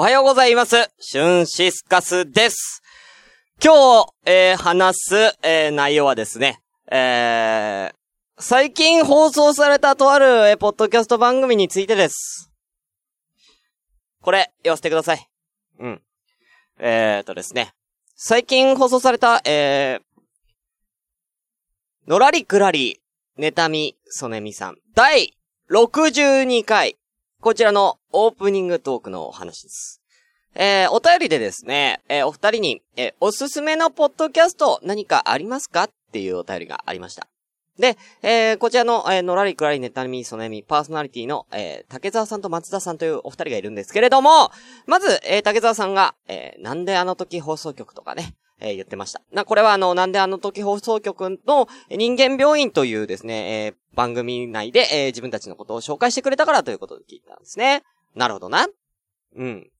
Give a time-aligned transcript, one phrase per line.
[0.00, 0.76] おはようございます。
[1.00, 2.82] シュンシスカスです。
[3.60, 7.94] 今日、えー、話す、えー、内容はですね、えー、
[8.38, 12.52] 最近放送されたとある、えー、ポッドキャスト番組についてです。
[14.22, 15.28] これ、言わせてください。
[15.80, 16.02] うん。
[16.78, 17.72] えーとですね。
[18.14, 23.00] 最近放送された、えー、のらりくらり、
[23.36, 24.76] ねたみ、そねみさん。
[24.94, 25.36] 第
[25.68, 26.98] 62回。
[27.40, 30.02] こちらのオープニングトークのお話です。
[30.56, 37.28] えー、お便りでですね、えー、お二人に、えー、おすすめのポッドキャスト何かありますかっていうお便りがありました。
[37.78, 44.50] で、えー、こちらの、えー、のらりくらりネタミソネミパーソナリティの、えー、竹沢さんと松田さんというお二人がいるんですけれども、
[44.86, 49.22] まず、えー、竹沢さんが、えー、なんであの時放送局とかね、えー、言ってました。
[49.32, 57.82] な、これはあの、なんであの時放送局の人間病院というですね、えー、番組内で、えー、自分たちのことを紹介してくれたからということで聞いたんですね。
[58.14, 58.66] なるほどな。
[59.36, 59.70] うん。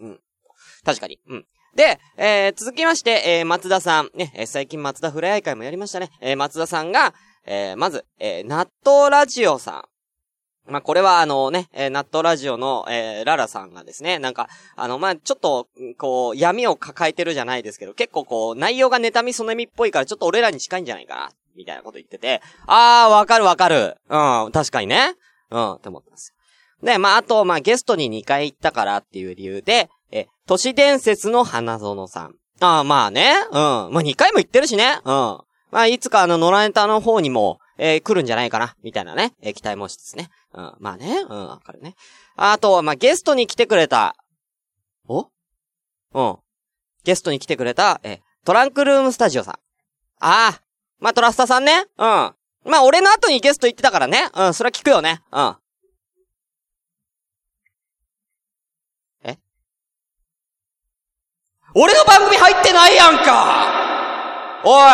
[0.00, 0.20] うん。
[0.84, 1.20] 確かに。
[1.28, 1.46] うん。
[1.74, 4.10] で、えー、続きまして、えー、松田さん。
[4.14, 6.10] ね、えー、最近松田ふれあい会もやりましたね。
[6.20, 7.14] えー、松田さんが、
[7.46, 9.91] えー、まず、えー、納豆ラジオさん。
[10.68, 15.66] まあ、これはあのね、えー、納豆ラジオの、えー、ララさんがですね、なんか、あの、ま、ちょっと、
[15.98, 23.96] こう、闇を抱えてるじゃないですけど、結構こう、内容が妬みそねみっぽいから、ちょっと俺らに近いんじゃないかな、みたいなこと言ってて、あー、わかるわかる。
[24.08, 25.14] うん、確かにね。
[25.50, 26.32] うん、って思ったんです
[26.80, 26.86] よ。
[26.86, 32.34] で、まあ、あと、まあ、ゲストに2回行ったからっていう理由で、え、都市伝説の花園さん。
[32.60, 33.34] ああ、まあね。
[33.50, 33.54] うん。
[33.54, 35.00] まあ、2回も行ってるしね。
[35.04, 35.40] うん。
[35.72, 40.28] まあ、いつかあの、野良ネタの方にも、えー、来るんじゃないかな、みたいなね、えー、期待もしつつね。
[40.54, 41.94] うん、まあね、うん、わかるね。
[42.36, 44.16] あとは、まあ、ゲストに来てくれた、
[45.08, 45.28] お？
[46.14, 46.36] うん。
[47.04, 49.54] ゲストに来てくれた、え、トランクルームスタジオさん。
[49.54, 50.60] ああ、
[51.00, 51.86] まあ、トラスタさんね。
[51.96, 52.32] うん。
[52.64, 54.28] まあ、俺の後にゲスト行ってたからね。
[54.34, 55.20] うん、それは聞くよね。
[55.32, 55.56] うん。
[59.24, 59.38] え？
[61.74, 64.92] 俺の番組入ってないやんかおい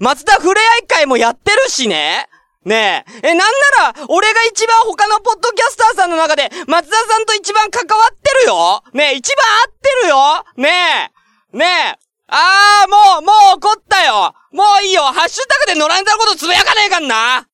[0.00, 2.26] 松田ふれあい会もやってるしね。
[2.64, 3.28] ねえ。
[3.28, 11.12] え、なんなら、俺が一番他のポッドキャスターさんの中で、松田さんと一番関わってるよねえ、一番合ってるよね
[11.54, 11.56] え。
[11.56, 11.64] ね
[11.96, 11.98] え。
[12.28, 17.46] あー、もう、もう怒ったよもういいよハッシュタグで野良ネタのことつぶやかねえかんなっ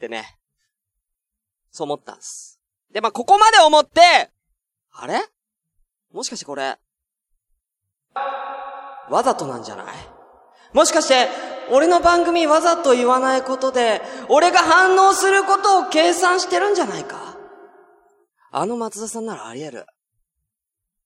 [0.00, 0.36] てね。
[1.70, 2.60] そう思ったんす。
[2.92, 4.30] で、まあ、ここまで思って、
[4.92, 5.24] あれ？
[6.12, 6.76] もしかしてこれ、
[9.08, 9.86] わざとなんじゃない？
[10.72, 11.28] もしかして、
[11.70, 17.36] 俺の番組わざと言わないことで、俺が反応することを計算してるんじゃないか。
[18.50, 19.86] あの松田さんならあり得る。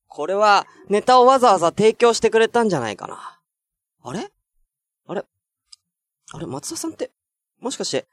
[0.06, 3.41] これは、ネタをわざわざ提供してくれたんじゃないかな。
[4.03, 4.31] あれ？
[5.06, 5.25] あれ？
[6.32, 7.12] あれ、松田さんって、
[7.60, 8.06] もしかして、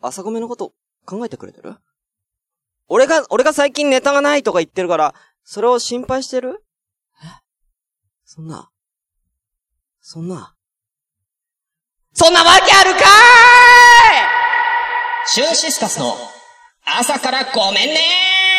[0.00, 0.72] 朝ごめのこと
[1.04, 1.76] 考えてくれてる？
[2.88, 5.14] 俺が、俺が最近ネタがないとか言ってるから、
[5.44, 6.64] それを心配してる？
[7.22, 7.26] え？
[8.24, 8.70] そんな、
[10.00, 10.54] そんな、
[12.14, 13.04] そんなわけあるかーい！
[15.26, 16.16] シューシスカスの
[16.84, 18.57] 朝からごめんねー！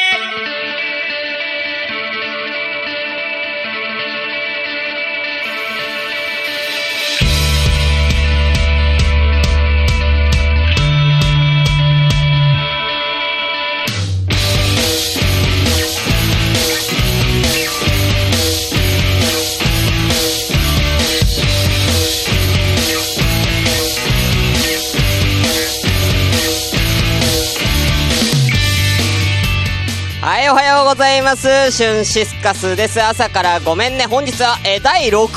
[30.89, 31.71] ございます。
[31.71, 32.99] シュンシスカスです。
[32.99, 34.07] 朝からごめんね。
[34.07, 35.29] 本日は、えー、第60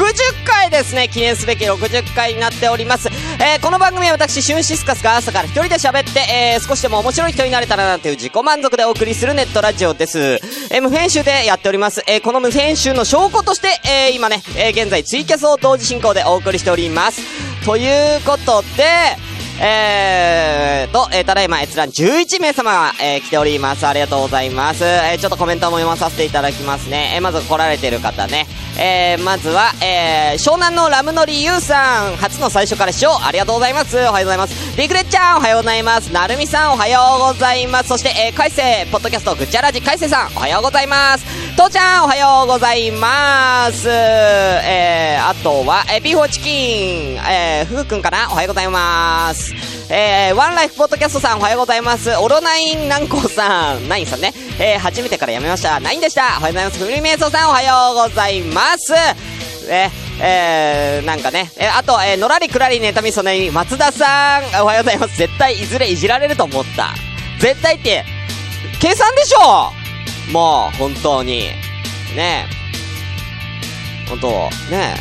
[0.47, 1.09] 回ですね。
[1.09, 3.11] 記念すべき60回になっております。
[3.39, 10.41] えー、この番組は私、シュンシスカスが朝から一人で喋って、えー、少しでも面白い人になれたらなんていう自己満足でお送りするネットラジオです。
[10.71, 12.03] え無編集でやっております。
[12.07, 17.21] えこの無編集の証拠として、え今ね、え現在ツイキャスを同時進行でお送りしております。
[17.67, 19.19] ということで、
[19.65, 23.87] えーと、えー、ただいま閲覧11名様が、えー、来ております。
[23.87, 24.83] ありがとうございます。
[24.83, 27.13] えー、ちょっとコメントも読まさせていただきますね。
[27.15, 28.49] えー、まず来られてる方ね。
[28.79, 33.97] えー、まずは、えー、湘南のラムノリユウさん、初の最初から視聴ありがとうございます。
[33.97, 34.77] おはようございます。
[34.77, 36.13] リクレッちゃん、おはようございます。
[36.13, 37.89] なるみさん、おはようございます。
[37.89, 41.25] そして、えー、かいせいポッドキャスト、ぐっちゃらじかいせいさん、おはようございます。
[41.57, 43.89] とうちゃん、おはようございます。
[43.91, 48.29] えー、あとは、えー、ビーフォーチキン、えー、ふうくんかな？
[48.31, 49.53] おはようございます。
[49.95, 52.09] えー、ワンライフポッドキャストさんおはようございます。
[52.17, 54.33] オロナインナンコさん、ナインさんね。
[54.59, 55.81] えー、初めてからやめました。
[55.81, 56.39] ナインでした。
[56.39, 56.79] おはようございます。
[56.83, 58.95] フリーメイソさんおはようございます。
[59.69, 65.19] ええー、なんかね、えー、あと、えー、のらりくらりネタミソね、松田さん、おはようございます。
[65.19, 66.95] 絶対いずれいじられると思った。
[67.39, 68.07] 絶対って、
[68.81, 69.73] 計算でしょ
[70.33, 71.51] もう、本当に。
[72.17, 74.29] ねえ本当
[74.75, 74.95] ね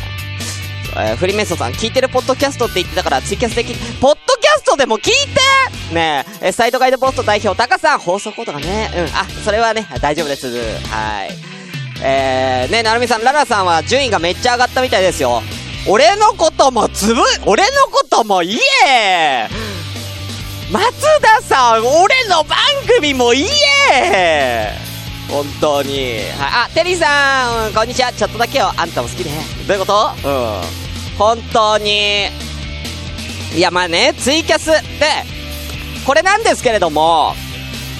[0.94, 4.18] えー、フリーメイソンさん、聞いてるポッドキャストって言ってたからツイキャスで聞いて、ポッ
[4.76, 10.46] でも聞いてねえ、サイドガイドポスト代表、タカさん、放送コードがね、うん、あ、それはね、大丈夫です。
[10.88, 11.30] はい。
[12.02, 15.42] えー、ね、なるみさん、ララさんは順位がめっちゃ上がったみたいですよ。
[15.88, 18.58] 俺のこともつぶ、俺のことも言
[18.88, 19.48] え
[20.70, 20.82] 松
[21.20, 22.58] 田さん、俺の番
[22.96, 23.46] 組も言
[23.92, 24.72] え
[25.28, 26.20] 本当に。
[26.38, 26.66] はい。
[26.66, 28.12] あ、テリーさん、こんにちは。
[28.12, 28.72] ちょっとだけよ。
[28.76, 29.30] あんたも好きね。
[29.66, 29.86] どういうこ
[30.22, 30.28] と？
[30.28, 30.62] うん。
[31.18, 32.28] 本当に。
[33.54, 34.66] いや、まあね、ツイキャス。
[34.66, 34.80] で、
[36.06, 37.34] これなんですけれども、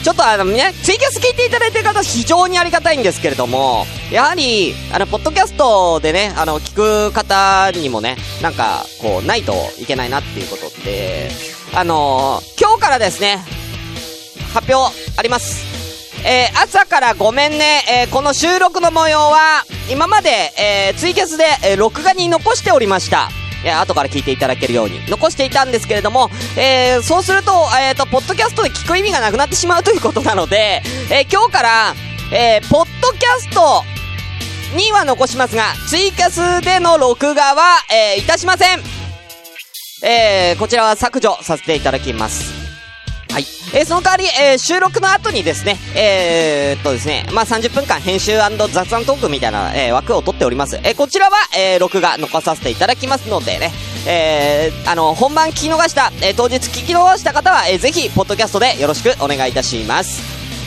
[0.03, 11.31] ちょっとあのね、ツイキャス聞いていただいてる方非常にありがたいんですけれども、やはり、あの、ポッドキャストでね、あの、聞く方にもね、なんか、こう、ないといけないなっていうことで、
[11.75, 13.39] あのー、今日からですね、
[14.55, 15.65] 発表あります。
[16.25, 23.29] えー、朝からごめんね、えー、この収録の模様は、今まで、え、ツイキャスで、え、録画に残しておりました。
[23.63, 31.95] いや、後から聞いていただけるように残していたんですけれども、えー、そうすると、えっ、ー、と、ポッドキャストで聞く意味がなくなってしまうということなので、え、今日から、
[32.33, 33.85] え、ポッドキャスト
[34.77, 38.83] には残しますが、ツイキャスでの録画は、え、いたしません。
[40.03, 42.62] え、こちらは削除させていただきます。
[43.33, 43.47] はい。
[43.73, 50.77] えー、その代わり、えー、収録の後にですね、えー、っとですね、まあ、30分間編集雑談トークみたいな、えー、枠を取っております。
[50.77, 53.73] えー、こちらは、えー、録画残させていただきますのでね、
[54.07, 60.21] えー、あの、本番聞き逃した、えー、当日聞き逃した方は、えー、ぜひ、ポッドキャストでよろしくお願いいたします。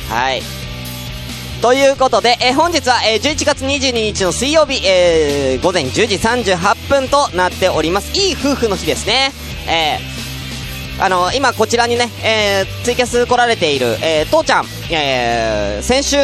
[0.10, 0.42] はい。
[1.62, 8.12] ということで、えー、本日は、えー、11月22日の水曜日、えー、午前10時38分となっております。
[8.20, 9.32] いい夫婦の日ですね。
[9.68, 10.15] えー、
[11.00, 16.18] あの、今こちらにね、えー、ツイキャス来られている、えー、父ちゃん、えー、先週、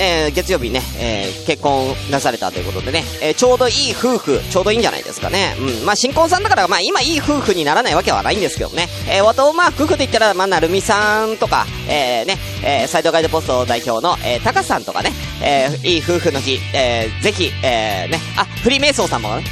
[0.00, 5.54] えー、月曜日ね、えー、結婚なされたということでね、えー、ちょうどいい夫婦、ちょうどいいんじゃないですかね。
[5.58, 5.84] うん。
[5.84, 8.88] まあ、新婚さんだから、まあ、今いい夫婦にならないわけはないんですけどね。
[9.06, 15.12] えー、わと、まあ、夫婦で言ったら、まあ、なるみさんとか、えー、ね、えー、サイドガイドポスト代表の、えー、タカさんとかね、
[15.42, 19.44] えー、いい夫婦の日、えー、ぜひ、えー、ね、あ、フリーメイソーさんもね、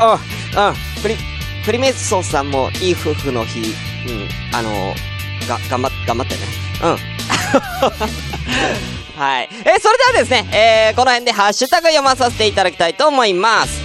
[0.00, 3.66] うん、うん、フリー、クリメッソさんもいい夫婦の日、うん、
[4.56, 4.70] あの
[5.50, 6.40] が、頑張っ、頑張ってね。
[6.82, 6.96] うん。
[9.20, 9.48] はい。
[9.52, 13.82] えー、それではですね、えー、この辺でハッシュタグ読まさせていただきたいと思います。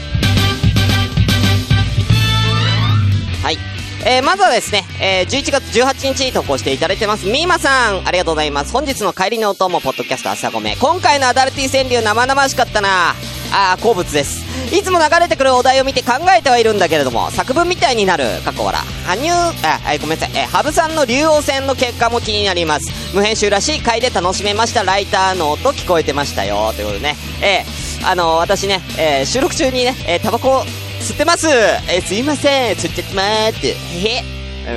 [3.43, 3.57] はい。
[4.05, 7.25] えー、まずはですね、えー、11月18日に投稿していただいてます。
[7.25, 8.71] みーまさん、ありがとうございます。
[8.71, 10.77] 本日の帰りの音も、ポッドキャスト朝ごめ。
[10.77, 13.15] 今回のアダルティ川柳生々しかったな
[13.55, 14.43] あ、好物です。
[14.75, 18.81] いつも流れてくるお題を見て考えてはいるんだけれども、作文みたいになる、過去笑。
[19.05, 20.37] 羽生、あ、はい、ごめんなさい。
[20.37, 23.15] え、羽生さんの竜王戦の結果も気になります。
[23.15, 24.83] 無編集らしい回で楽しめました。
[24.83, 26.73] ライターの音聞こえてましたよ。
[26.75, 27.15] ということでね。
[27.41, 30.65] えー、あのー、私ね、えー、収録中にね、えー、タバコ
[30.99, 31.47] 吸ってます。
[31.47, 32.75] えー、すいません。
[32.75, 33.69] 吸っちゃってまーって。
[33.69, 33.73] へ
[34.17, 34.23] へ。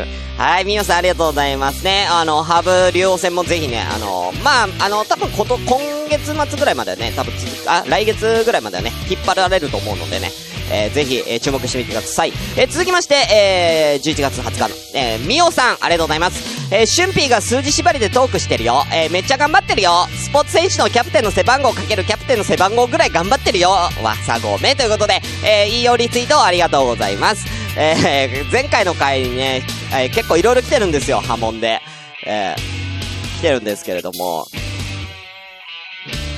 [0.03, 2.07] うんはい、みよさんありがとうございますね。
[2.09, 7.35] あの、ハブ竜王戦もぜひね、あの、まあ、あの、多分こと、今月末ぐらいまでね、多分
[7.67, 10.31] あ、来月ぐらいまではね、引っ張られると思うのでね、
[10.71, 12.33] えー、ぜひ、えー、注目してみてください。
[12.57, 16.73] えー、続きまして、えー、11月20日の、えー、みおさん、ありがとうございます。
[16.73, 18.85] えー、シュンピーが数字縛りでトークしてるよ。
[18.93, 20.07] えー、めっちゃ頑張ってるよ。
[20.17, 23.71] スポーツ選手のキャプテンの背番号かけるキャプテンの背番号ぐらい頑張ってるよ。
[23.71, 23.91] わ
[24.25, 27.58] さごめということで、えー、いいよリツイートありがとうございます。
[27.81, 31.81] えー、前回の回にね、えー、結構いろいろ来てるんですよ、波紋で。
[32.27, 34.49] えー、来てるんですけれども、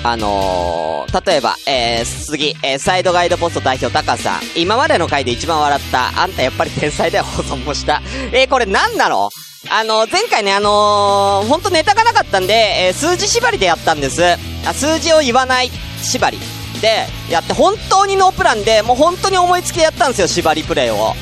[0.02, 4.40] あのー、例えば、えー、次、えー、サイドガイドポスト代表タカさん。
[4.54, 6.23] 今までの回で一番笑った。
[6.23, 8.02] あんたやっぱり天才だよ、放送もした。
[8.32, 9.30] えー、これ何なの？
[9.70, 14.23] あのー、前回ね、あのー、ほんとネタがなかったんで、えー、数字縛りでやったんです。
[14.66, 15.70] あ、数字を言わない
[16.02, 16.38] 縛り
[16.82, 21.14] でやって、本当にノープランで、もう本当に思いつきでやったんですよ、縛りプレイを。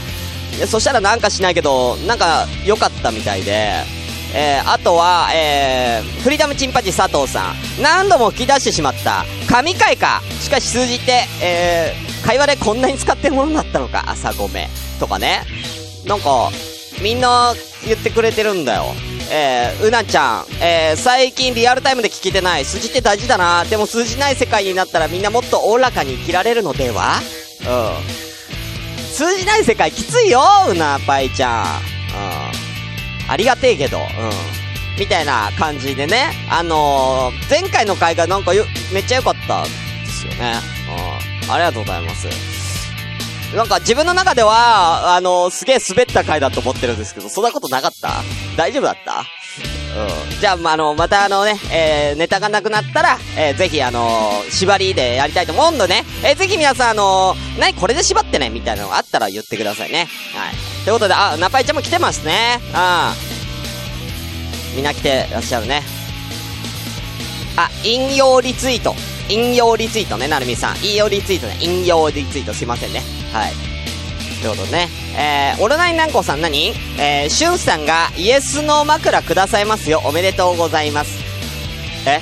[0.67, 3.85] そしたらなんかしないけど、なんか良かったみたいで、
[4.35, 7.83] えー、あとは、えー、フリーダムチンパジー佐藤さん。
[7.83, 9.25] 何度も吹き出してしまった。
[9.49, 10.21] 神回か。
[10.41, 14.05] しかし数字って、えー、会話でこんなに使ってるものだったのか。
[14.07, 14.69] 朝ごめ。
[15.01, 15.45] とかね。
[16.07, 16.51] なんか、
[17.01, 17.55] みんな
[17.87, 18.87] 言ってくれてるんだよ。
[19.31, 22.65] えー、うなちゃん、えー、最近リアルタイムで聞けてない。
[22.65, 23.65] 数字って大事だな。
[23.65, 27.21] でも数字ない世界になったらみんなもっとおおらかに生きられるのでは？
[27.63, 28.28] うん。
[29.19, 31.65] 通じない世界きついようなパイちゃん。
[33.25, 33.31] うん。
[33.33, 34.05] ありがてえけど、うん。
[34.97, 36.31] みたいな感じでね。
[36.49, 39.69] あのー、前回の回がなんかよ、めっちゃ良かったで
[40.07, 40.61] すよね。
[41.45, 41.53] うん。
[41.53, 42.29] ありがとうございます。
[43.57, 48.23] なんか自分の中では、あのー、すげえ滑った回だと思ってるんですけど、そんなことなかった？
[48.57, 49.25] 大丈夫だった？
[49.99, 50.41] うん。
[50.41, 60.09] じゃあ、まあ、あの、またあのね、えー、ネタがなくなったら、えー、ぜひあのー、縛りでやりたいと思うんでね、えー、ぜひ皆さんあのー、何これで縛ってね、みたいなのがあったら言ってくださいね。
[60.35, 60.85] はい。
[60.85, 62.61] ということで、あ、ナパイちゃんも来てますね。
[62.73, 64.77] うん。
[64.77, 65.83] みんな来てらっしゃるね。
[67.57, 68.95] あ、引用リツイート。
[69.29, 70.77] 引用リツイートね、なるみさん。
[70.85, 71.59] 引用リツイートね。
[71.61, 73.03] 引用リツイートすいませんね。
[73.33, 73.53] はい。
[74.41, 74.89] ということでね。
[75.19, 76.73] えー、オルナインナンコさん何？
[76.99, 80.01] えー、シュンさんがイエスの枕くださいますよ。
[80.05, 81.19] おめでとうございます。
[82.07, 82.21] え？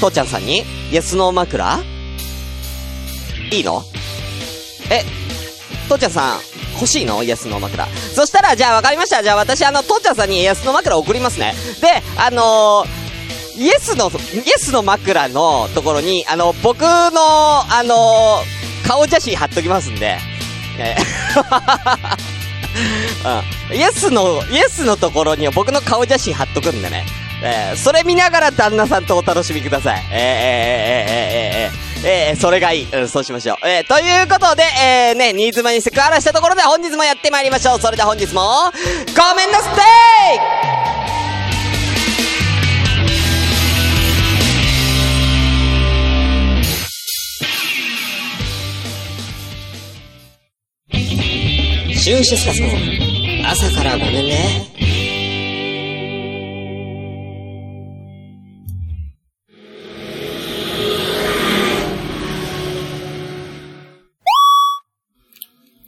[0.00, 1.82] 父ちゃんさんにイエスの枕？
[3.52, 3.82] いいの？
[4.90, 5.04] え、
[5.88, 6.40] 父ちゃんさん、
[6.74, 7.22] 欲しいの？
[7.22, 7.86] イエスの枕。
[7.86, 9.22] そしたら、じゃあ分かりました。
[9.22, 11.54] じゃあ私、あの、父ちゃんさんにイエスの枕送りますね。
[11.80, 13.04] で、あのー
[13.56, 16.90] イエスの、イエスの枕のところに、あの、僕の、
[17.72, 18.42] あの、
[18.84, 20.18] 顔写真貼っときますんで、
[20.78, 20.96] え
[23.70, 23.76] うん。
[23.76, 27.04] イエスの、イエスのところには僕の顔写真貼っとくんでね。
[27.42, 30.02] えー、それ見ながら旦那さんとお楽しみください。
[30.10, 32.88] えー、えー、えー、えー、えー、えー、それがいい。
[32.90, 33.68] うん、そうしましょう。
[33.68, 37.80] えー、ということで、えー、ね、新妻にセクハラしたところで本日もやってまいりましょう。
[37.80, 38.40] それでは本日も、
[39.14, 39.70] ごめんなさ
[40.70, 40.73] い
[52.04, 52.68] シュンシスカスの
[53.48, 54.68] 朝からごめんね。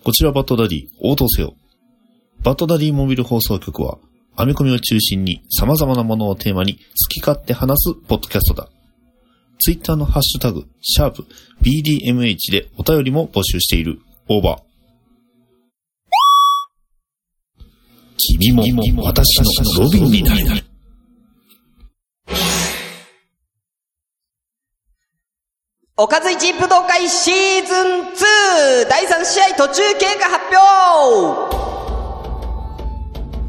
[0.02, 1.52] こちらバッドダディ、応答せよ。
[2.42, 3.98] バッドダディモビル放送局は、
[4.38, 6.80] 編み込みを中心に様々なものをテーマに好
[7.10, 8.70] き勝手話すポッドキャストだ。
[9.58, 11.26] ツイッターのハッシュタグ、シャープ
[11.60, 13.98] BDMH でお便りも募集している。
[14.30, 14.65] オーバー。
[18.18, 18.52] 君
[18.92, 20.66] も私のロビンになる。
[25.98, 27.86] おかず一武道会シーズン
[28.84, 28.88] 2!
[28.88, 30.44] 第3試合途中経過発
[31.50, 31.75] 表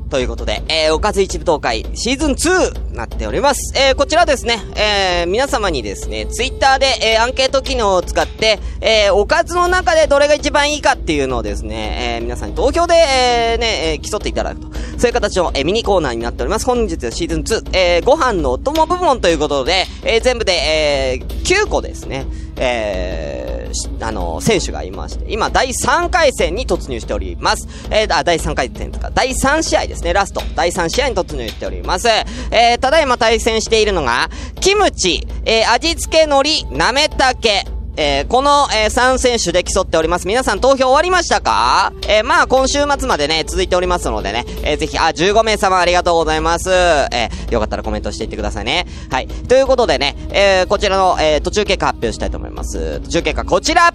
[0.10, 3.74] ということで、えー、おかず一武道会シーズン2なっております。
[3.78, 14.68] えー、こちらですね、えー、皆様にですね、ツイッターで、えー、アンケート機能を使って、えー、おかずの中でどれが一番いいかっていうのをですね、えー、皆さんに投票で、えー、ね、えー、競っていただくと。
[14.98, 16.66] そういう形の、えー、ミニコーナーになっております。
[16.66, 23.57] 本日はシーズン2、えー、ご飯のお供部門ということで、えー、全部で、えー、9個ですね、えー、
[24.02, 27.68] あの、選手がいまして、今、第3回戦に突入しております。
[27.90, 30.42] えー、あ、第3回戦とか、第3試合ですね、ラスト。
[30.56, 32.08] 第3試合に突入しております。
[32.52, 37.66] えー、ただいま対戦しているのが、キムチ、えー、味付け海苔、なめたけ、
[38.00, 40.28] えー、この、えー、3選手で競っております。
[40.28, 41.92] 皆さん投票終わりましたか？
[42.08, 46.70] えー、まあ、今週末までね、続いておりますのでね、えー、ぜひ、あ、15名様ありがとうございます。
[46.70, 48.86] えー、よかったらコメントしていってくださいね。
[49.10, 49.28] はい。
[49.28, 53.00] ということでね、えー、こちらの、えー、途中結果発表したいと思います。
[53.02, 53.92] 途中結果こちら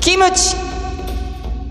[0.00, 0.54] キムチ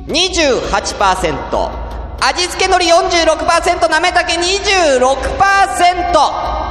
[0.08, 1.84] !28%。
[2.25, 2.93] 味付け海苔
[3.34, 6.62] 46%、なめたけ26%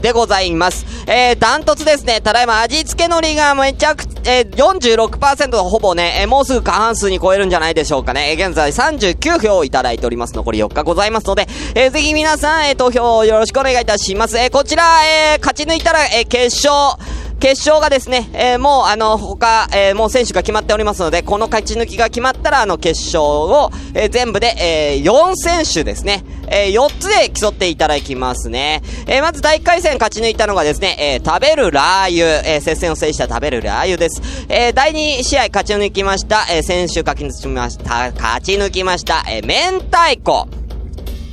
[0.00, 0.86] でございます。
[1.06, 2.20] えー、ダントツですね。
[2.20, 8.32] ただいま味付け海苔がめちゃくちゃ、えー、46%ほぼね、えー、もうすぐ過半数に超えるんじゃないでしょうかね。
[8.32, 10.34] えー、現在39票いただいております。
[10.34, 14.38] 残り4日ございますので、えー、ぜひ皆さん、えー、投票よろしくお願いいたします。
[14.38, 16.96] えー、こちら、えー、勝ち抜いたら、えー、決勝、
[17.40, 28.82] 決勝がですね、えー、もうあの、他、えー、もう選手が決まっておりますので、この勝ち抜きが決まったら、あの、決勝を、えー、全部で、えー、4選手ですね、えー、4つで競っていただきますね。
[29.06, 34.20] えー、まず第1回戦勝ち抜いたのがですね、えー、食べるラー油、えー、接戦を制した食べるラー油です。
[34.48, 40.48] えー、第2試合勝ち抜きました、えー、選手勝ち抜きました、勝ち抜きました、えー、明太子。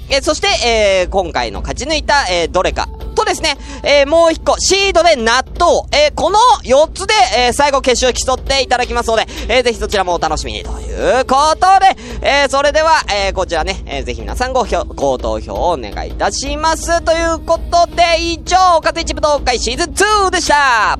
[0.10, 2.95] えー、そして、えー、今回の勝ち抜いた、えー、どれか。
[3.26, 5.88] とですね、えー、もう一個、シードで納豆。
[5.92, 10.64] えー、この4つで、えー、最後決勝競っていただきますので、えー、ぜひそちらもお楽しみに。
[10.64, 17.02] ということで、えー、それでは、えー、こちらね、えー、ぜひ皆さんご票、ご投票をお願いいたします。
[17.02, 19.94] ということで、以上、おかず一武道会シーズン
[20.28, 20.98] 2でしたは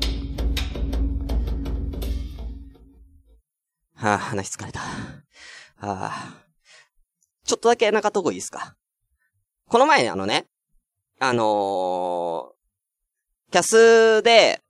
[3.98, 4.80] ぁ、あ、話疲れた。
[4.80, 4.86] は
[5.80, 6.34] あ、
[7.44, 8.74] ちょっとだけ中とこいいですか？
[9.68, 10.46] この前ね、あのね、
[11.18, 14.60] あのー、キャスで、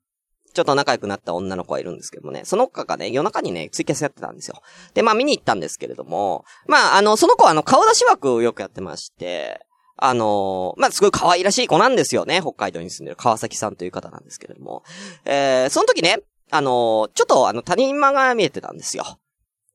[0.55, 4.63] ちょっと仲良くなった女の子がいるんですけどもね、その子がね、夜中にね、ツイキャスやってたんですよ。
[4.95, 9.61] で、まあ見に行ったんですけれども、まああの、その子はあの、顔出し枠をよくやってまして、
[9.99, 12.41] あのー、まあすごい可愛らしい子なんですよね。
[12.41, 14.83] 北海道に住んでる川崎さんという方なんですけれども。
[15.25, 19.05] えー、その時ね、あのー、ちょっとあの、他人間が見えてたんですよ。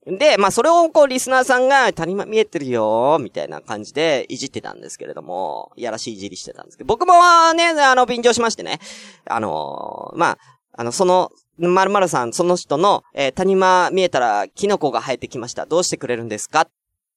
[0.08, 7.13] で、まあ、それをこう、リスナーさんが、谷間見えてるよみたいな感じで、いじってたんですけれども、いやらしいいじりしてたんですけど、僕も
[7.53, 8.79] ね、あの、便乗しましてね、
[9.25, 10.38] あのーまあ、
[10.74, 11.29] あの、その、
[11.60, 15.67] 〇〇さん、その人の、えー谷間見えたら、キノコが生えてきました。
[15.67, 16.62] どうしてくれるんですか？
[16.62, 16.70] っ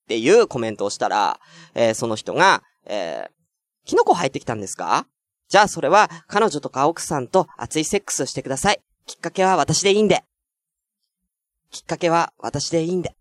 [0.07, 1.41] ていうコメントをしたら、
[1.75, 3.35] えーその人が、えー
[3.87, 5.07] キノコ生えてきたんですか
[5.49, 8.81] じゃあそれは、彼女とか奥さんと熱いセックスしてください。
[9.07, 10.25] きっかけは私でいいんで。
[11.75, 13.17] きっかけは私でいいんで。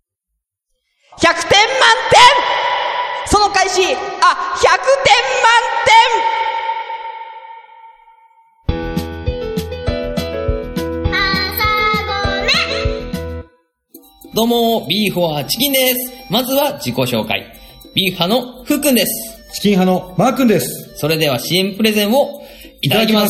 [1.17, 1.41] 100点満
[2.11, 2.21] 点
[3.25, 5.53] その開始、あ、100点満
[14.35, 16.11] どうも、ビーフォアチキンです。
[16.31, 17.53] まずは自己紹介。
[17.95, 19.11] ビーフ派のふっくんです。
[19.53, 20.95] チキン派のマー君です。
[20.95, 22.43] それでは CM プレゼンを
[22.81, 23.29] いただきます。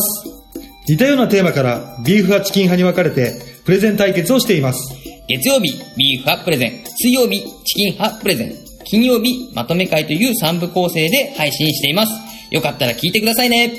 [0.86, 3.32] 似たようなテーマからビーフ派チキン派に分かれて
[3.64, 5.03] プレゼン対決をしています。
[5.26, 6.84] 月曜日、ビーフ派プレゼン。
[6.84, 8.54] 水曜日、チキン派プレゼン。
[8.84, 12.12] 金曜日、まとめ会という3部構成で配信しています。
[12.50, 13.72] よかったら聞いてくださいね。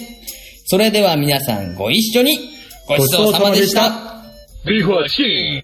[0.66, 2.40] それでは皆さんご一緒に、
[2.88, 4.24] ごちそうさまでした。
[4.66, 5.64] ビーフはチキン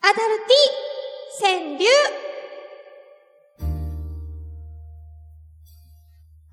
[0.00, 2.21] アダルティ川柳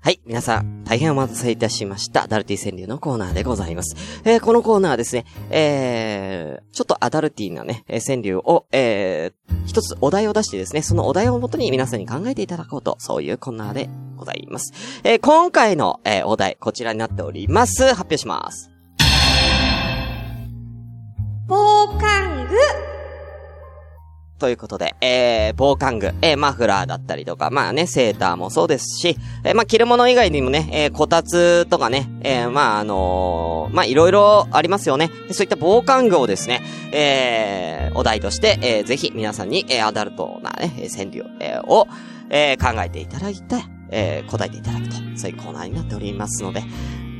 [0.02, 0.20] はい。
[0.24, 2.26] 皆さん、大変お待たせいたしました。
[2.26, 3.96] ダルティ川柳のコーナーでございます。
[4.24, 14.72] えーこのコーナーはですね、えー、ちょっとアダルティなね、えー川柳を、えー、一つお題を出してですね、そのお題をもとに皆さんに考えていただこうと、そういうコーナーでございます。
[15.04, 17.84] えー今回の、えーお題、こちらになっております。
[17.88, 18.69] 発表します。
[24.40, 35.10] ということで、えー、防寒具、えー、マフラーだったりとか、まあね、セーターもそうですし、えー、まあ着るもの以外にもね、えー、こたつとかね、えー、まああのーまあいろいろありますよね。
[35.30, 36.60] そういった防寒具をですね、
[36.92, 41.86] えー、お題として、えー、ぜひ皆さんに、えー、アダルトなね、えー川柳、えー、を、
[42.30, 46.64] えー、考えていただいて、えー、答えていただくと、そういうコーナーになっておりますので、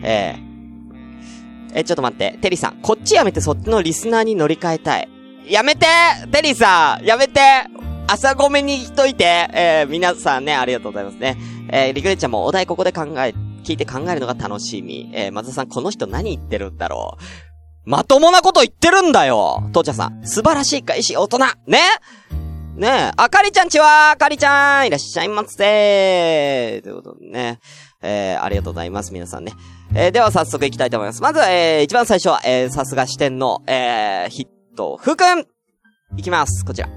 [0.03, 5.09] えー、えー、ちょっと待って、テリーさん、こっちやめてそっちのリスナーに乗り換えたい。
[5.51, 5.85] やめて
[6.31, 7.05] テリーさん。
[7.05, 7.41] やめて。
[8.07, 9.49] 朝ごめにしといて。
[9.53, 11.37] えー、皆さんね、ありがとうございますね。
[11.73, 13.35] えー、リクレちゃんもお題ここで考え、
[13.65, 15.11] 聞いて考えるのが楽しみ。
[15.13, 17.23] えー、松田さん、この人何言ってるんだろう。
[17.85, 19.69] まともなこと言ってるんだよ。
[19.73, 21.39] 父ちゃんさん、素晴らしい開始、大人。
[21.39, 21.47] ね。
[22.77, 22.89] ね。
[22.89, 24.87] え、あかりちゃんちはあかりちゃん。
[24.87, 26.81] いらっしゃいませ。
[26.85, 27.59] ということでね。
[28.03, 29.53] えー、ありがとうございます、皆さんね。
[29.97, 31.21] えー、では早速行きたいと思います。
[31.21, 35.47] まずは、えー、一番最初は、えー、さすが視点の、えー、ヒット、ふうくん
[36.17, 36.89] いきます、こちら。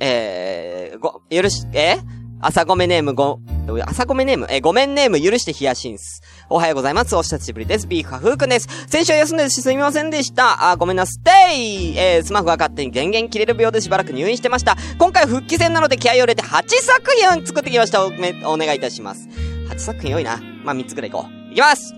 [0.00, 1.98] えー、ご、許し、え？
[2.02, 3.40] ー朝ごめネームご、
[3.86, 6.20] 朝ごめネーム、えーごめんネーム許してヒヤシンス。
[6.50, 7.16] おはようございます。
[7.16, 7.86] お久しぶりです。
[7.86, 8.68] ビーフカフーくんです。
[8.88, 10.70] 先週は休んでしすみませんでした。
[10.70, 11.12] あ、ごめんなさ
[11.50, 11.96] い。
[11.96, 14.76] えー、スマホが勝手に電源切れる病でしばらく入院してました。
[14.98, 18.04] 今回復帰戦なので気合を入れて8作品を作ってきました。
[18.04, 19.28] おめ、お願いいたします。
[19.70, 20.38] 8作品多いな。
[20.62, 21.52] まあ、3つくらい行こう。
[21.52, 21.94] いきます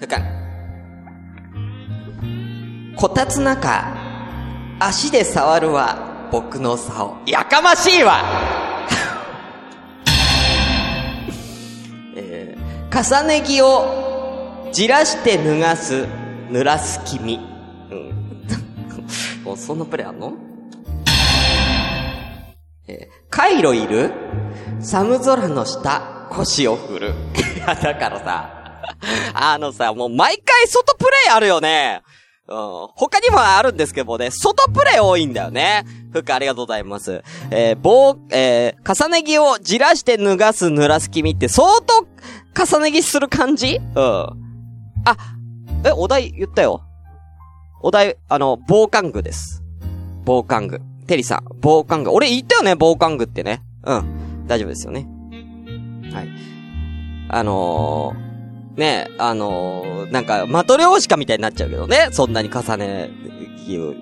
[0.00, 0.43] ふうくん。
[2.96, 3.96] こたつ中、
[4.78, 7.16] 足で触るは僕の竿。
[7.26, 8.22] やかましいわ
[12.16, 16.06] えー、重ね着をじらして脱がす、
[16.50, 17.38] 濡らす君。
[17.90, 18.46] うん。
[19.44, 20.32] おそんなプレイあんの？
[22.86, 24.12] えー、カイロいる？
[24.80, 27.14] 寒空の下、腰を振る。
[27.56, 28.50] いや、だからさ、
[29.34, 32.02] あのさ、もう毎回外プレイあるよね。
[32.46, 32.88] うん。
[32.94, 35.84] 他にもあるんですけどもね、外プレイ多いんだよね。
[36.12, 37.22] ふっかありがとうございます。
[37.50, 42.06] えー、棒、えー、重ね着をじらして脱がす濡らす君って相当
[42.54, 43.76] 重ね着する感じ？
[43.76, 43.84] うん。
[43.96, 44.34] あ、
[45.84, 46.82] え、お題言ったよ。
[47.82, 49.62] お題、あの、防寒具です。
[50.24, 50.80] 防寒具。
[51.06, 52.10] テリーさん、防寒具。
[52.10, 53.62] 俺言ったよね、防寒具ってね。
[53.84, 54.46] うん。
[54.46, 55.06] 大丈夫ですよね。
[56.12, 56.28] はい。
[57.28, 58.33] あのー、
[58.76, 62.08] ねあのー、なんか、マトリョーシカみたいになっちゃうけどね。
[62.10, 63.10] そんなに重ね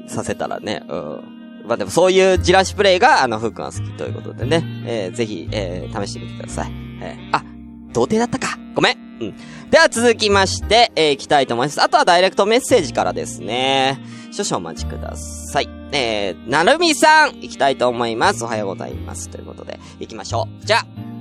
[0.07, 0.83] させたらね。
[0.89, 1.65] うん。
[1.67, 4.65] まあでもそういうじらしプレイが、あの、ふうくんは好きということでね。
[4.87, 6.73] えー、ぜひ、えー、試してみてください。
[7.01, 7.45] えー、あ、
[7.93, 8.59] 童貞だったか。
[8.75, 8.97] ごめん。
[9.21, 9.35] うん。
[9.71, 11.83] では続きまして、えー、行きたいと思います。
[11.83, 14.01] あとはダイレクトメッセージからですね。
[14.33, 15.69] 少々お待ちください。
[15.93, 18.45] えー、なるみさん、行きたいと思います。
[18.45, 19.29] おはようございます。
[19.29, 20.67] ということで、行きましょう。
[20.67, 21.12] じゃあ。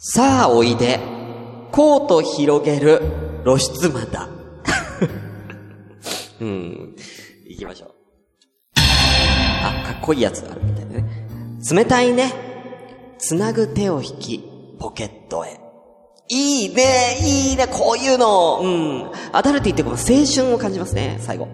[0.00, 1.00] さあ、おいで。
[1.72, 3.02] コート広げる
[3.44, 4.28] 露出まだ。
[6.40, 6.94] うん。
[7.44, 7.90] 行きましょう。
[8.76, 11.26] あ、かっこいいやつがあるみたいでね。
[11.68, 12.32] 冷たいね。
[13.18, 14.44] つなぐ手を引き、
[14.78, 15.58] ポケットへ。
[16.28, 18.60] いいね、いいね、こういうの。
[18.62, 19.10] うん。
[19.32, 21.48] アダルティってこの青春を感じますね、最後。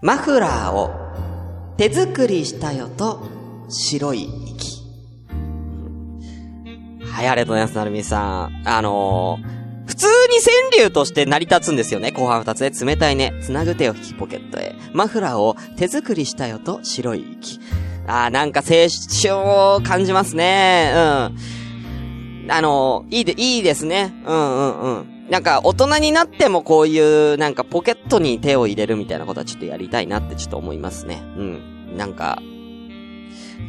[0.00, 0.92] マフラーを
[1.76, 3.20] 手作りしたよと
[3.68, 4.55] 白い。
[7.16, 8.62] はい、ありがとうございます、なるみさん。
[8.68, 10.12] あのー普通に
[10.74, 12.10] 川柳として成り立つんですよね。
[12.10, 13.32] 後半二つで冷たいね。
[13.40, 14.74] つなぐ手を引きポケットへ。
[14.92, 17.60] マフラーを手作りしたよと白い息。
[18.06, 18.88] あー、なんか青
[19.22, 20.92] 春を感じますね。
[20.92, 22.50] うん。
[22.50, 24.12] あのーいいで、いいですね。
[24.26, 25.26] うんうんうん。
[25.30, 31.22] なんか、大人になってもこういう、なんか、ポケットに手を入れるみたいなことはちょっとやりたいなってちょっと思いますね。
[31.38, 31.96] うん。
[31.96, 32.42] なんか、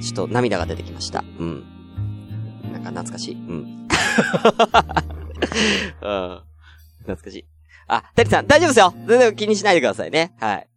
[0.02, 1.24] ちょっと涙が出てきました。
[1.40, 1.77] うん。
[2.94, 3.36] か懐かしい。
[3.36, 3.88] うん。
[6.02, 6.42] うん。
[7.00, 7.46] 懐かしい。
[7.88, 10.34] あ、てりさん、大丈夫ですよ全然気にしないでくださいね。
[10.40, 10.68] はい。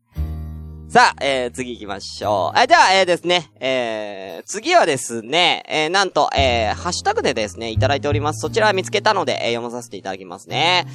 [0.89, 2.59] さあ、えー、次行きましょう。
[2.59, 8.41] え、じゃあ、えー、ですね、えー、次はですね、えー、なんと、えー、ハッシュタグでですね、いただいております。
[8.41, 10.87] そちら見つけたので、えー、読まさせていただきますね。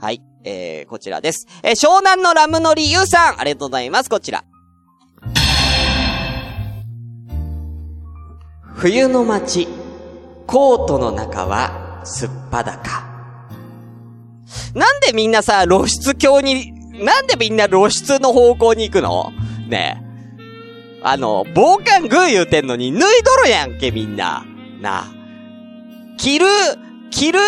[0.00, 1.46] はい、えー、こちらです。
[1.62, 4.10] えー、湘南のラムノリユウさん、ありがとうございます。
[4.10, 4.44] こちら。
[8.74, 9.68] 冬の街、
[10.46, 13.10] コートの中は、すっぱだか。
[14.74, 16.72] なんでみんなさ、露出鏡に、
[17.04, 19.32] なんでみんな露出の方向に行くの？
[19.68, 21.02] ねえ。
[21.04, 24.44] あの、防寒グー言うてんのに脱いどるやんけ、みんな。
[24.80, 25.04] な。
[26.18, 26.46] 着る、
[27.10, 27.40] 着る、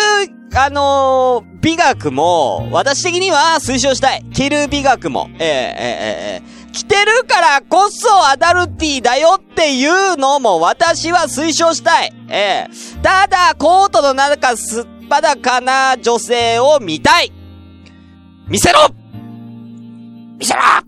[0.55, 4.23] あのー美学も、私的には推奨したい。
[4.33, 5.29] 着る美学も。
[5.39, 12.13] ええええええ着てるからこそアダルティだよっていうのも私は推奨したい。
[12.29, 17.31] ええただ、コートの中すっぱだかな女性を見たい。
[18.49, 18.89] 見せろ
[20.37, 20.83] 見せろは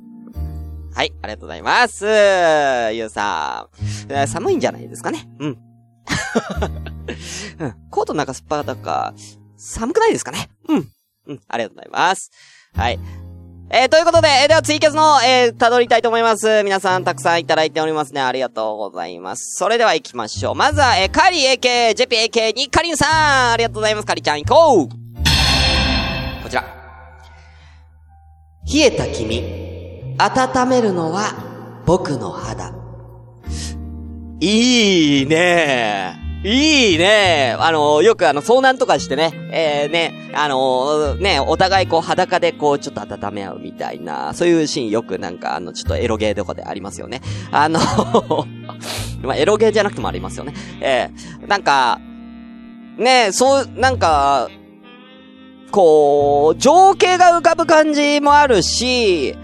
[1.04, 2.06] い、ありがとうございます。
[2.06, 3.70] ゆうさ
[4.12, 4.28] ん。
[4.28, 5.30] 寒いんじゃないですかね？
[5.40, 5.50] うん。
[7.60, 7.76] うん。
[7.90, 9.14] コートの中すっぱだか、
[9.56, 10.50] 寒くないですかね？
[10.68, 10.88] うん。
[11.28, 11.40] うん。
[11.48, 12.32] ありがとうございます。
[12.76, 13.00] はい。
[13.70, 16.64] えー、ということで、えーではツイキャスの、えー、辿りたいと思います。
[16.64, 18.22] 皆さんたくさんいただいておりますね。
[18.22, 19.56] ありがとうございます。
[19.58, 20.56] それでは行きましょう。
[20.56, 24.08] まずは、えー、カリ AK、ジェピ AK にカリンさんありがとうございます。
[24.08, 26.64] カリちゃん行こうこちら。
[28.74, 32.74] 冷えた君、温めるのは僕の肌。
[34.40, 47.22] いいねいいねあの、よくあの、遭難とかしてね、えー、ね、あのね、お互いこう裸でこう、ちょっと温め合うみたいな、そういうシーンよくなんかあの、ちょっとエロゲーとかでありますよね。
[47.52, 47.82] あの
[49.22, 50.54] ま、エロゲーじゃなくてもありますよね。
[50.80, 52.00] えー、なんか、
[52.98, 54.48] ねそう、なんか、
[55.72, 59.36] こう、情景が浮かぶ感じもあるし、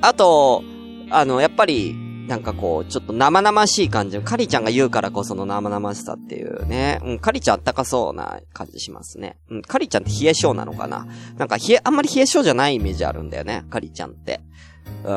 [0.00, 0.64] あと、
[1.10, 4.20] あの、やっぱり、なんかこう、ちょっと生々しい感じ。
[4.20, 7.00] カリちゃんが言うからこその生々しさっていうね。
[7.04, 9.36] うん、カリちゃんあったかそうな感じしますね。
[9.50, 11.06] うん、カリちゃんって冷え性なのかな？
[11.36, 13.64] なんか冷え、あんまり冷え性じゃないイメージあるんだよね。
[13.68, 14.40] カリちゃんって。
[15.04, 15.16] うん、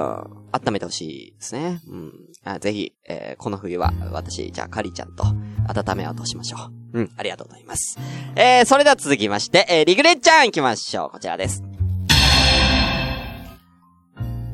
[0.51, 1.81] 温めてほしいですね。
[1.87, 2.13] うん。
[2.45, 5.23] あぜひ、えーこの冬は、私、じゃあカリちゃんと
[5.67, 6.57] 温めようとしましょ
[6.93, 6.99] う。
[6.99, 7.97] うん、ありがとうございます。
[8.35, 11.09] えー、それでは続きまして、えー、リグレッちゃん行きましょう。
[11.11, 11.63] こちらです。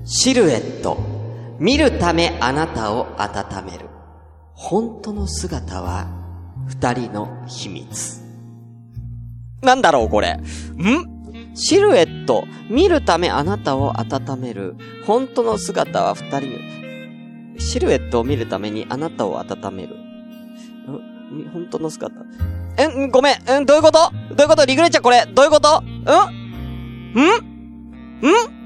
[0.06, 1.19] シルエット。
[1.60, 3.90] 見るためあなたを温める。
[4.54, 6.08] 本当の姿は、
[6.68, 8.22] 二人の秘密。
[9.62, 10.34] なんだろう、これ。
[10.34, 10.42] ん？
[11.56, 12.46] シルエット。
[12.70, 14.76] 見るためあなたを温める。
[15.06, 16.58] 本当の姿は二人の、
[17.60, 19.96] シルエットを見るためにあなたを温める。
[19.96, 21.50] ん？
[21.52, 22.16] 本当の姿。
[22.78, 23.62] え、んごめん。
[23.62, 24.12] んどういうこと？
[24.30, 24.66] どういうこと？
[24.66, 25.82] リグレちゃんこれ、どういうこと？
[25.82, 25.86] ん？
[25.86, 25.90] ん？
[28.28, 28.59] ん？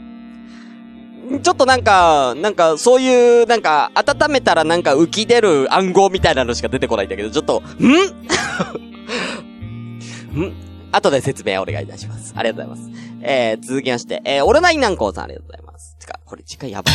[1.42, 7.88] ちょっとなんか、なんか、そういう、なんか、温めたらなんか浮き出る暗号みたいなのしか出てこないんだけど、ちょっと、ん？
[10.40, 10.54] ん？
[10.92, 12.34] 後で説明お願いいたします。
[12.36, 13.00] ありがとうございます。
[13.24, 15.98] えー、続きまして、えー、オルナインナンコーさんありがとうございます。
[15.98, 16.94] てか、これ時間やばい。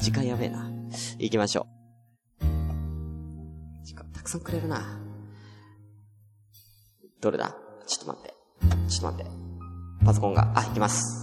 [0.00, 0.70] 時間やべえな。
[1.18, 1.66] 行きましょ
[2.40, 2.44] う。
[3.84, 4.82] 時間たくさんくれるな。
[7.20, 7.54] どれだ？
[7.86, 8.34] ちょっと待って。
[8.88, 9.30] ちょっと待って。
[10.04, 11.19] パソコンが、あ、行きます。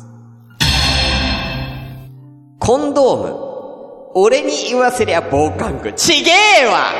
[2.67, 4.11] コンドーム。
[4.13, 5.93] 俺に言わせりゃ防寒具。
[5.93, 6.31] ちげ
[6.63, 6.91] えわ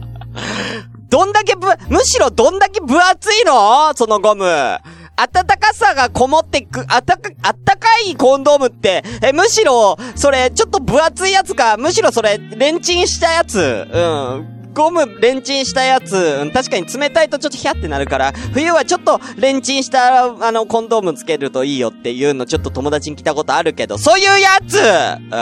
[1.10, 3.92] どんだけぶ、むしろどんだけ分厚いの？
[3.94, 4.46] そのゴム。
[4.46, 13.58] 暖かさがこもってく、あたか、あったかいコンドームって、え、むしろ、それ、ちょっと分厚いやつか、むしろそれ、レンチンしたやつ。
[13.92, 14.61] うん。
[14.74, 25.32] ゴムレンチンしたやつ、確かに冷たいとちょっとヒャってなるから、冬はちょっとレンチンした、あの、コンドームつけるといいよっていうのちょっと友達に来たことあるけど、そういうやつうん。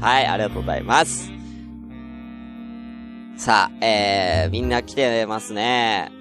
[0.00, 1.30] はい、ありがとうございます。
[3.36, 6.12] さあ、えー、みんな来てますね。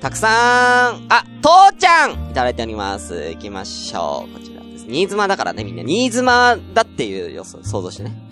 [0.00, 3.30] たくさん、あ、父ちゃんいただいております。
[3.30, 4.34] 行きましょう。
[4.34, 4.84] こちらです。
[4.86, 5.82] 新妻だからね、みんな。
[5.82, 8.27] 新妻だっていう予想、想像してね。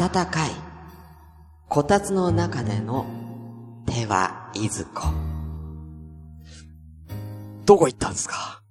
[0.00, 0.50] 暖かい。
[1.68, 3.04] こたつの中での
[3.86, 5.02] 手はいずこ。
[7.66, 8.62] どこ行ったんですか？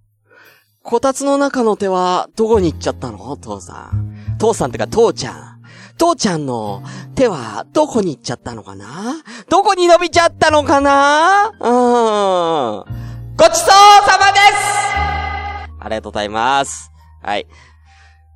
[0.81, 3.37] こたつの中の手はどこに行っちゃったの？
[3.37, 4.37] 父さん。
[4.39, 5.61] 父さんってか父ちゃん。
[5.99, 6.81] 父ちゃんの
[7.13, 9.13] 手はどこに行っちゃったのかな？
[9.49, 11.51] どこに伸びちゃったのかな？
[11.59, 13.35] うーん。
[13.37, 16.89] ごちそうさまですありがとうございます。
[17.21, 17.45] はい。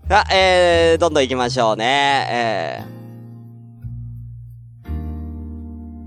[0.09, 2.27] さあ、えー、どんどん行きましょうね。
[2.29, 2.83] え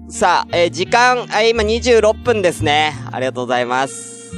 [0.07, 2.93] ー、さあ、えー、時間、あ、今26分ですね。
[3.11, 4.33] ありがとうございます。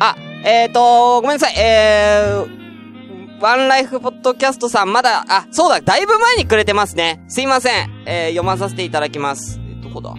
[0.00, 1.54] あ、えーと、ごめんなさい。
[1.58, 7.22] えー、ワンライフポッドキャストさん、まだ、あ、そうだ、だいぶ前にくれてますね。
[7.28, 7.90] すいません。
[8.06, 9.60] えー、読まさせていただきます。
[9.60, 10.08] え、どこだ？
[10.10, 10.16] ご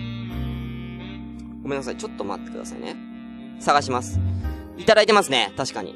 [1.67, 1.97] めんなさい。
[1.97, 2.95] ちょっと待ってくださいね。
[3.60, 4.19] 探します。
[4.77, 5.51] いただいてますね。
[5.58, 5.95] 確かに。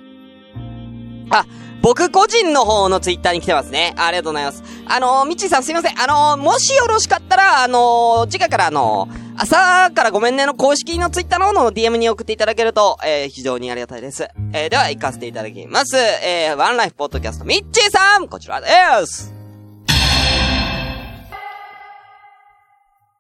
[1.30, 1.46] あ、
[1.82, 3.94] 僕個人の方のツイッターに来てますね。
[3.98, 4.64] ありがとうございます。
[4.88, 6.02] あのー、みっちさんすいません。
[6.02, 14.28] あのー、もしよろしかったら、あのー、次回からあのー、朝からごめんねの公式のツイッターの方の DM に送っていただけると、えー、非常にありがたいです。
[14.54, 15.96] えー、では行かせていただきます。
[15.96, 18.68] えー、ワンライフポッドキャスト、みっちーさんこちらで
[19.06, 19.34] す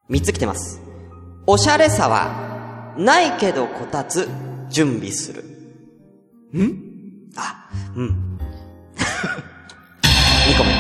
[0.09, 0.81] 三つ来てます。
[1.45, 4.27] おしゃれさは、ないけどこたつ、
[4.69, 5.43] 準備する。
[6.53, 7.31] ん？
[7.35, 8.36] あ、うん。
[8.97, 10.71] 2個目。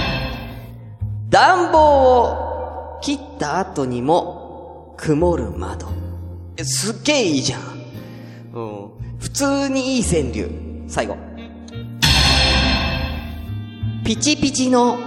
[1.29, 5.87] 暖房を切った後にも曇る窓。
[6.63, 7.61] すっげえいいじゃん。
[8.53, 8.89] うん。
[9.19, 10.49] 普通にいい川柳。
[10.87, 11.17] 最後。
[14.05, 14.97] ピチピチの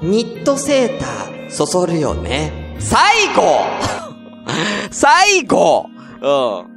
[0.00, 2.76] ニットセーターそそるよね。
[2.78, 3.42] 最後
[4.90, 5.86] 最後
[6.20, 6.73] うん。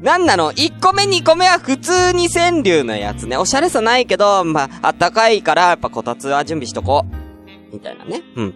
[0.00, 3.36] なんなの ?1 個目2個目は普通に川柳のやつね。
[3.36, 7.04] おしゃれさないけど、まあ、あったかいから、やっぱこたつは準備しとこ
[7.70, 7.74] う。
[7.74, 8.22] みたいなね。
[8.34, 8.54] うん。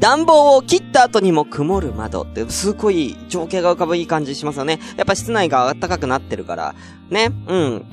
[0.00, 4.80] 暖房を切った後にも曇る窓って、すごい情景が浮かぶいい感じしますよね。
[4.96, 6.74] やっぱ室内が暖かくなってるから。
[7.08, 7.30] ね。
[7.48, 7.84] うん。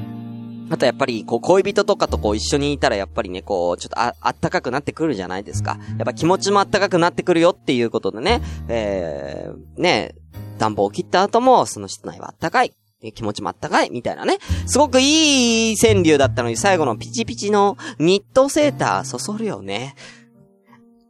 [0.70, 5.78] あとやっぱり、こう、恋人とかとこう一緒にいたらやっぱりね、こう、ちょっとあ、あったかくなってくるじゃないですか。
[5.98, 8.42] やっぱ気持ちもあったかくなってくるよっていうことでね。
[8.68, 10.16] えー、ね、
[10.62, 12.74] 暖房を切った後も、その室内はあったかい。
[13.16, 14.38] 気持ちもあったかいみたいなね。
[14.68, 19.96] すごくいい川柳だったのに、最後のピチピチのニットセーターそそるよね。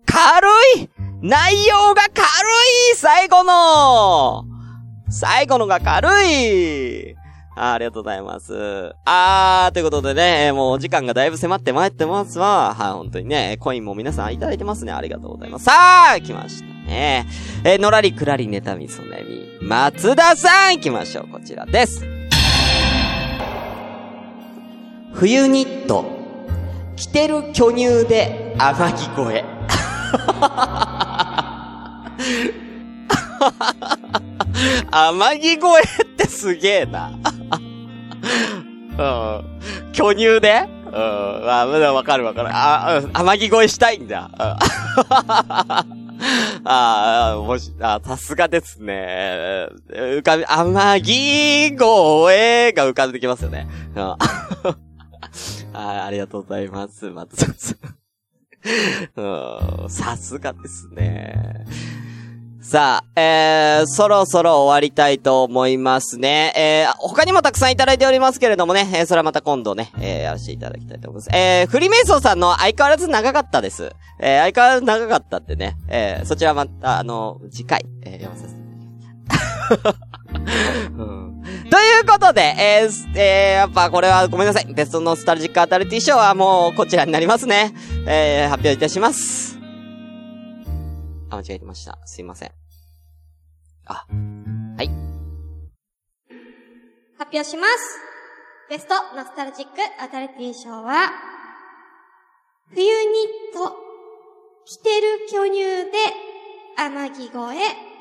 [0.05, 0.89] 軽い
[1.21, 4.45] 内容が軽い最後の
[5.09, 7.15] 最後のが軽い
[7.55, 8.95] あありがとうございます。
[9.05, 12.73] あー、ということでね、もうお時間がだいぶ迫ってまいってますわ。
[12.73, 14.93] はい、本当にね、コインも皆さんいただいてますね。
[14.93, 15.65] ありがとうございます。
[15.65, 15.71] さ
[16.15, 17.27] あ、来ましたね。
[17.63, 19.23] えーのらりくらりネタみそね
[19.61, 19.67] み。
[19.67, 21.27] 松田さん行きましょう。
[21.27, 22.05] こちらです。
[25.13, 26.21] 冬ニット。
[26.95, 29.45] 着てる巨乳で天城越え。
[34.91, 37.11] 天城越えってすげえな。
[39.93, 40.93] 巨乳でうん。
[40.93, 42.49] まあ、まだわかるわかる。
[42.51, 44.29] あ、うん天城越えしたいんだ。
[44.33, 46.01] うん
[46.63, 49.67] ああ、もし、あさすがですね。
[49.89, 53.67] 浮かび、天城越えが浮かんできますよね。
[55.73, 57.75] あありがとうございます、松田さ。
[59.85, 61.65] んさすがですね。
[62.63, 66.53] さあ、えー、そろそろ終わりたいと思いますね。
[66.55, 71.29] えー、他にもたくさんいただいておりますけれどもね、えー、それはまた今度ね、えー、やらせていただきたいと思います。
[71.35, 73.89] えー、フリメイソーさんの相変わらず長かったです。
[74.19, 78.51] えー、相変わらず長かったってね、えー、そちらまた、あの、次回、えー、読ませて。
[81.71, 84.71] ということで、えー、えー、やっぱこれはごめんなさい。
[84.71, 87.73] ベストノスタルジックアダルティ賞はもうこちらになりますね。
[88.05, 89.50] えー、発表いたします。
[91.31, 91.97] あ、間違えてました。
[92.05, 92.51] すいません。
[93.85, 94.05] あ、
[94.77, 94.89] はい。
[97.17, 97.99] 発表します。
[98.69, 101.11] ベストノスタルジックアダルティ賞は、
[102.69, 102.89] 冬ニ
[103.51, 103.75] ット、
[104.65, 105.91] 着てる巨乳で、
[106.77, 107.91] 天城越え。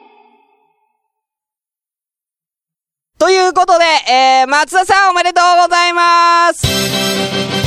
[3.18, 7.59] ということで、えー、松田さんおめでとうございます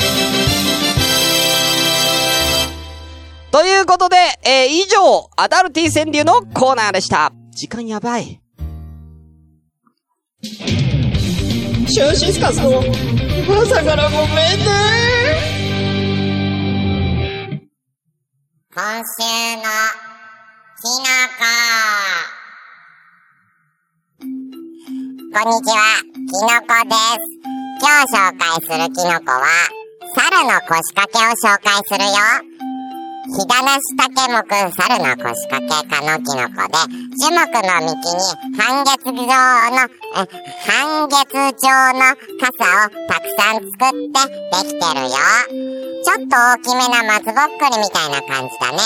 [3.53, 7.31] ということで、えー、以上、アダルティ川柳のコーナーでした。
[7.51, 8.41] 時間やばい。
[10.41, 14.65] シュンシスカスの朝からごめんね
[18.73, 19.21] 今週
[19.57, 19.61] の
[20.81, 21.05] キノ
[21.37, 21.45] コ。
[25.31, 27.21] こんにちは、キノコです。
[27.79, 29.45] 今日紹介するキノコは、
[30.15, 32.03] 猿の腰掛けを紹介する
[32.47, 32.52] よ。
[33.25, 36.75] ヒダナシタケ目猿の腰掛け科のキノコで、
[37.15, 38.27] 樹木の幹に
[38.59, 39.87] 半月状の、
[40.67, 45.15] 半月状の傘をたくさん作ってできてるよ。
[46.03, 48.79] ちょっと大きめな松ぼっくりみたいな感じだね。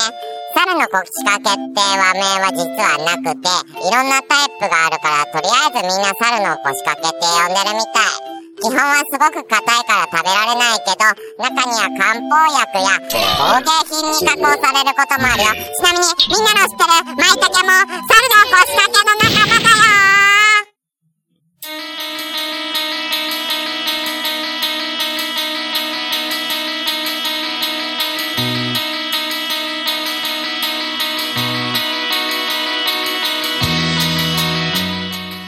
[0.56, 3.50] 猿の腰掛けって和名は実はなくて、
[3.88, 8.02] いろんなタイプがあるから、とりあえずみんな猿の腰掛けって呼んでるみた
[8.44, 8.47] い。
[8.58, 11.06] 基本はすごく硬いから食べられないけど、
[11.38, 15.54] 中には漢方薬や工芸品に加工されることもあるよ。
[15.54, 19.88] ちなみに、みんなの知ってる舞茸も猿の腰掛けの仲間だよ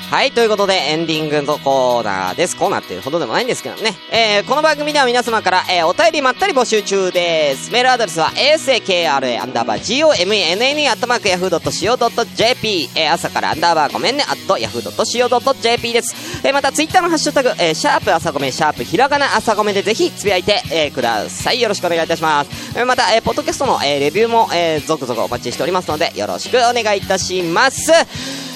[0.09, 2.57] はい、ということでエンディングのコーナーです。
[2.57, 3.93] コーナーっていうほどでもないんですけどね。
[4.11, 7.71] えー、この番組では皆様から、えー、お便りまったり募集中です。
[7.71, 9.07] メールアドレスは asakra
[9.39, 16.41] アンダーバー gomenne アットマークヤフー .co.jp えー、朝からアンダーバーごめんねアットヤフー .co.jp です。
[16.43, 21.61] えー、またツイッターのハッシュタグ、えー、シャープ朝ごめ、シャープひらがな朝ごめでぜひつぶやいて、えー、ください。
[21.61, 22.49] よろしくお願いいたします。
[22.75, 28.48] えー、また、えー、ポッドキャストの、えー、レビューも、えー、続々お待ちしておりますので、よろしくお願いいたします。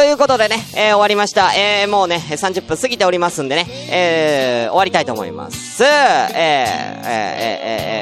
[0.00, 1.54] ということでね、えー、終わりました。
[1.54, 5.84] えー、もうね、30分過ぎておりますんでね、えー、終わりたいと思います。
[5.84, 5.94] えー、えー、
[6.30, 6.38] えー、え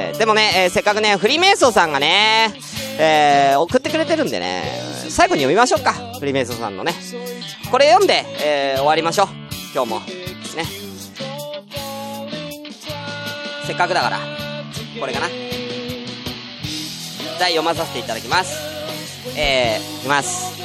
[0.06, 2.54] ー、えー、でもね、えー、せっかくね、フリーメイソーさんがね、
[3.00, 4.62] えー、送ってくれてるんでね、
[5.08, 5.92] 最後に読みましょうか。
[6.20, 6.94] フリーメイソーさんのね。
[7.72, 9.28] これ読んで、えー、終わりましょう。
[9.74, 9.98] 今日も。
[9.98, 10.06] ね。
[13.66, 14.20] せっかくだから、
[15.00, 15.26] これかな。
[15.28, 15.38] じゃ
[17.40, 18.56] あ読まさせていただきます。
[19.36, 20.56] えー、いきます。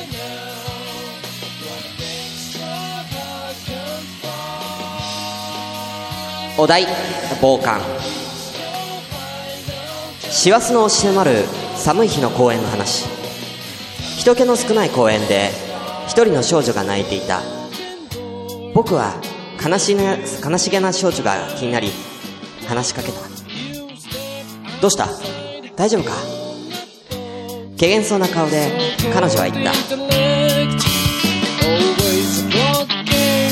[6.56, 6.86] お題
[7.42, 7.82] 傍観。
[10.30, 13.06] 師走の押し迫る寒い日の公園の話。
[14.18, 15.50] 人気の少ない公園で
[16.06, 17.42] 一人の少女が泣いていた。
[18.76, 19.16] 僕は
[19.64, 21.92] 悲し,、ね、悲しげな少女が気になり
[22.68, 23.20] 話しかけた。
[24.80, 25.08] どうした？
[25.76, 26.12] 大丈夫か？
[27.80, 28.70] 怪げそうな顔で
[29.12, 29.72] 彼女は言った。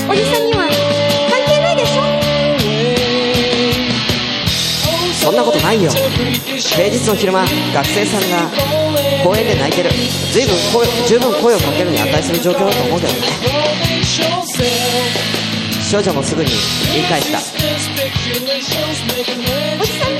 [0.09, 0.50] おじさんに
[5.31, 5.89] そんなことないよ。
[5.89, 8.51] 平日の昼間学生さんが
[9.23, 9.89] 公園で泣いてる。
[10.33, 13.19] 随分声十分声をかけるに値する状況だと思うけどね。
[15.89, 16.51] 少女もすぐに
[16.93, 17.39] 言い返した。
[17.39, 17.41] お
[19.85, 20.10] じさん